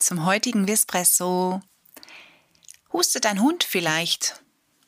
[0.00, 1.60] Zum heutigen Vespresso.
[2.90, 4.42] Hustet dein Hund vielleicht?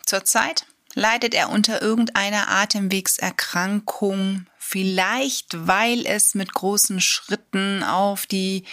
[0.07, 8.65] Zurzeit leidet er unter irgendeiner Atemwegserkrankung, vielleicht weil es mit großen Schritten auf die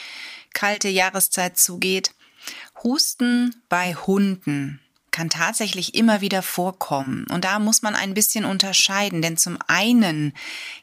[0.54, 2.16] kalte Jahreszeit zugeht.
[2.84, 4.80] Husten bei Hunden
[5.12, 7.26] kann tatsächlich immer wieder vorkommen.
[7.30, 10.34] Und da muss man ein bisschen unterscheiden, denn zum einen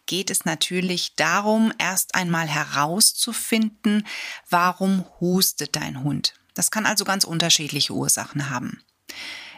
[0.06, 4.06] geht es natürlich darum, erst einmal herauszufinden,
[4.48, 6.34] warum hustet dein Hund.
[6.54, 8.82] Das kann also ganz unterschiedliche Ursachen haben.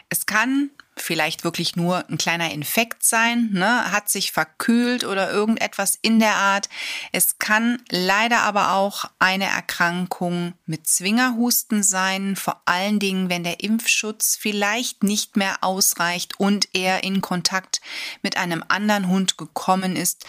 [0.09, 5.97] Es kann vielleicht wirklich nur ein kleiner Infekt sein, ne, hat sich verkühlt oder irgendetwas
[6.01, 6.69] in der Art.
[7.11, 13.61] Es kann leider aber auch eine Erkrankung mit Zwingerhusten sein, vor allen Dingen, wenn der
[13.61, 17.81] Impfschutz vielleicht nicht mehr ausreicht und er in Kontakt
[18.21, 20.25] mit einem anderen Hund gekommen ist,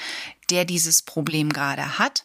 [0.50, 2.24] der dieses Problem gerade hat.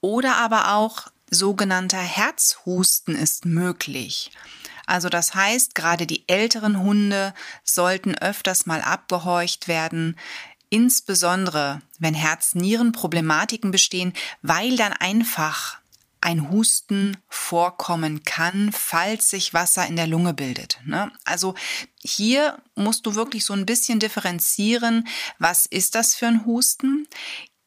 [0.00, 4.30] Oder aber auch sogenannter Herzhusten ist möglich.
[4.86, 10.16] Also das heißt, gerade die älteren Hunde sollten öfters mal abgehorcht werden,
[10.70, 14.12] insbesondere wenn Herz-Nieren-Problematiken bestehen,
[14.42, 15.78] weil dann einfach
[16.24, 20.80] ein Husten vorkommen kann, falls sich Wasser in der Lunge bildet.
[20.86, 21.12] Ne?
[21.24, 21.54] Also
[22.02, 25.06] hier musst du wirklich so ein bisschen differenzieren,
[25.38, 27.06] was ist das für ein Husten?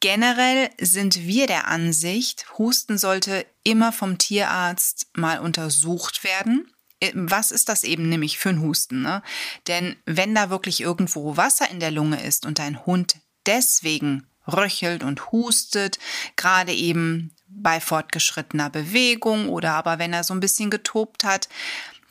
[0.00, 6.72] Generell sind wir der Ansicht, Husten sollte immer vom Tierarzt mal untersucht werden.
[7.00, 9.02] Äh, was ist das eben nämlich für ein Husten?
[9.02, 9.22] Ne?
[9.66, 15.02] Denn wenn da wirklich irgendwo Wasser in der Lunge ist und dein Hund deswegen röchelt
[15.02, 15.98] und hustet,
[16.36, 21.48] gerade eben bei fortgeschrittener Bewegung oder aber wenn er so ein bisschen getobt hat,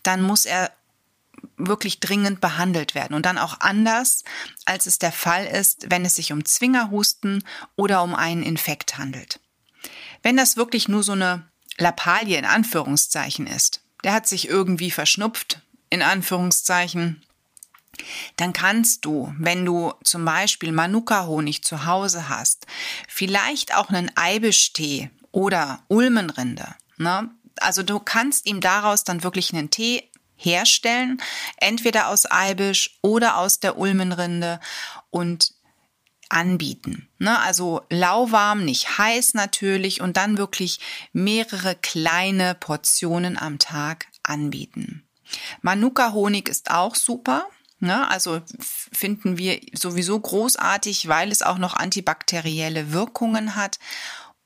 [0.04, 0.72] dann muss er
[1.58, 4.24] wirklich dringend behandelt werden und dann auch anders,
[4.66, 7.44] als es der Fall ist, wenn es sich um Zwingerhusten
[7.76, 9.40] oder um einen Infekt handelt.
[10.24, 11.48] Wenn das wirklich nur so eine
[11.78, 17.24] Lappalie in Anführungszeichen ist, der hat sich irgendwie verschnupft, in Anführungszeichen,
[18.36, 22.68] dann kannst du, wenn du zum Beispiel Manuka-Honig zu Hause hast,
[23.08, 26.76] vielleicht auch einen Eibisch-Tee oder Ulmenrinde.
[26.98, 27.30] Ne?
[27.60, 31.20] Also du kannst ihm daraus dann wirklich einen Tee herstellen,
[31.58, 34.60] entweder aus Eibisch oder aus der Ulmenrinde
[35.10, 35.54] und
[36.30, 37.08] anbieten.
[37.20, 37.40] Ne?
[37.40, 40.80] Also lauwarm, nicht heiß natürlich und dann wirklich
[41.14, 45.04] mehrere kleine Portionen am Tag anbieten.
[45.62, 47.48] Manuka-Honig ist auch super.
[47.80, 48.10] Ne?
[48.10, 53.80] Also finden wir sowieso großartig, weil es auch noch antibakterielle Wirkungen hat.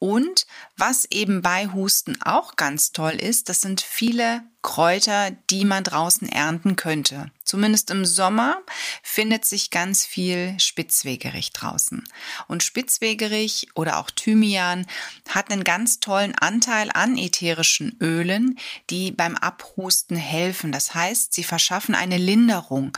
[0.04, 0.48] Und
[0.78, 6.28] was eben bei Husten auch ganz toll ist, das sind viele Kräuter, die man draußen
[6.28, 7.30] ernten könnte.
[7.44, 8.64] Zumindest im Sommer
[9.04, 12.04] findet sich ganz viel Spitzwegerich draußen.
[12.48, 14.88] Und Spitzwegerich oder auch Thymian
[15.30, 18.58] hat einen ganz tollen Anteil an ätherischen Ölen,
[18.90, 20.72] die beim Abhusten helfen.
[20.72, 22.98] Das heißt, sie verschaffen eine Linderung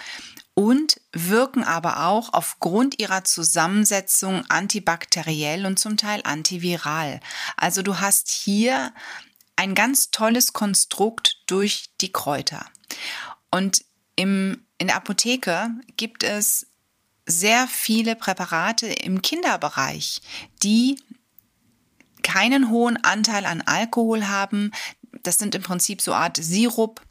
[0.56, 7.20] und wirken aber auch aufgrund ihrer Zusammensetzung antibakteriell und zum Teil antiviral.
[7.58, 8.94] Also du hast hier
[9.56, 12.66] ein ganz tolles Konstrukt durch die Kräuter.
[13.52, 13.84] Und
[14.16, 16.68] im, in der Apotheke gibt es
[17.26, 20.22] sehr viele Präparate im Kinderbereich,
[20.62, 21.00] die
[22.22, 24.72] keinen hohen Anteil an Alkohol haben.
[25.24, 27.02] Das sind im Prinzip so Art Sirup,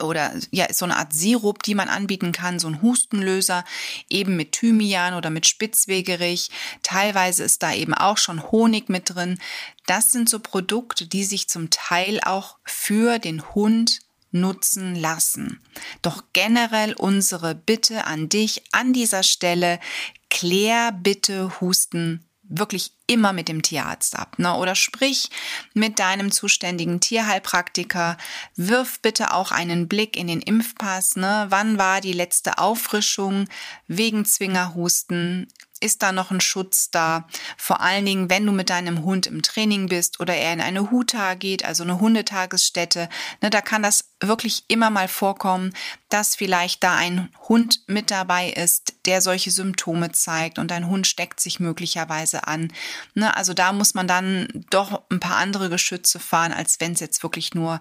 [0.00, 3.64] oder ja, so eine Art Sirup, die man anbieten kann, so ein Hustenlöser,
[4.08, 6.50] eben mit Thymian oder mit Spitzwegerich.
[6.82, 9.38] Teilweise ist da eben auch schon Honig mit drin.
[9.86, 14.00] Das sind so Produkte, die sich zum Teil auch für den Hund
[14.32, 15.60] nutzen lassen.
[16.02, 19.80] Doch generell unsere Bitte an dich an dieser Stelle,
[20.28, 24.38] klär bitte Husten wirklich immer mit dem Tierarzt ab.
[24.38, 24.54] Ne?
[24.54, 25.30] Oder sprich
[25.72, 28.18] mit deinem zuständigen Tierheilpraktiker.
[28.56, 31.16] Wirf bitte auch einen Blick in den Impfpass.
[31.16, 31.46] Ne?
[31.48, 33.48] Wann war die letzte Auffrischung
[33.86, 35.48] wegen Zwingerhusten?
[35.80, 37.26] Ist da noch ein Schutz da?
[37.56, 40.90] Vor allen Dingen, wenn du mit deinem Hund im Training bist oder er in eine
[40.90, 43.08] Huta geht, also eine Hundetagesstätte,
[43.40, 45.72] ne, da kann das wirklich immer mal vorkommen,
[46.10, 51.06] dass vielleicht da ein Hund mit dabei ist, der solche Symptome zeigt und dein Hund
[51.06, 52.72] steckt sich möglicherweise an.
[53.14, 57.00] Ne, also da muss man dann doch ein paar andere Geschütze fahren, als wenn es
[57.00, 57.80] jetzt wirklich nur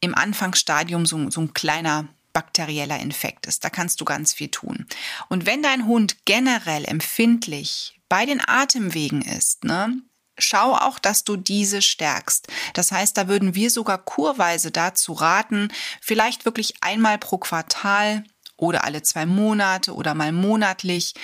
[0.00, 3.64] im Anfangsstadium so, so ein kleiner bakterieller Infekt ist.
[3.64, 4.86] Da kannst du ganz viel tun.
[5.30, 10.02] Und wenn dein Hund generell empfindlich bei den Atemwegen ist, ne,
[10.36, 12.48] schau auch, dass du diese stärkst.
[12.74, 15.68] Das heißt, da würden wir sogar kurweise dazu raten,
[16.02, 18.24] vielleicht wirklich einmal pro Quartal
[18.56, 21.14] oder alle zwei Monate oder mal monatlich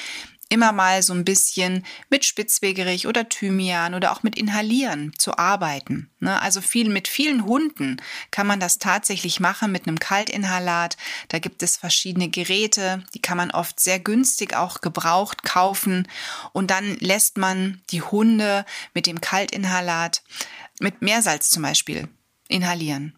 [0.50, 6.10] immer mal so ein bisschen mit Spitzwegerich oder Thymian oder auch mit Inhalieren zu arbeiten.
[6.18, 6.42] Ne?
[6.42, 10.96] Also viel mit vielen Hunden kann man das tatsächlich machen mit einem Kaltinhalat.
[11.28, 16.08] Da gibt es verschiedene Geräte, die kann man oft sehr günstig auch gebraucht kaufen
[16.52, 20.22] und dann lässt man die Hunde mit dem Kaltinhalat
[20.80, 22.08] mit Meersalz zum Beispiel
[22.48, 23.16] inhalieren.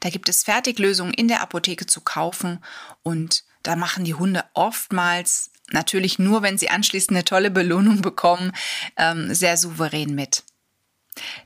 [0.00, 2.62] Da gibt es Fertiglösungen in der Apotheke zu kaufen
[3.02, 8.52] und da machen die Hunde oftmals, natürlich nur, wenn sie anschließend eine tolle Belohnung bekommen,
[8.96, 10.44] ähm, sehr souverän mit.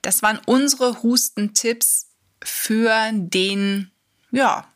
[0.03, 2.07] Das waren unsere Hustentipps
[2.43, 3.91] für den,
[4.31, 4.67] ja,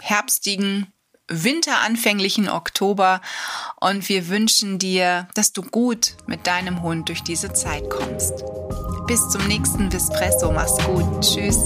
[0.00, 0.92] herbstigen,
[1.28, 3.20] winteranfänglichen Oktober
[3.80, 8.44] und wir wünschen dir, dass du gut mit deinem Hund durch diese Zeit kommst.
[9.06, 10.52] Bis zum nächsten Vespresso.
[10.52, 11.20] Mach's gut.
[11.22, 11.58] Tschüss.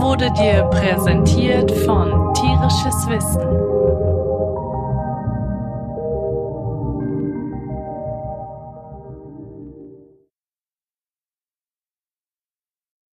[0.00, 4.07] Wurde dir präsentiert von Tierisches Wissen.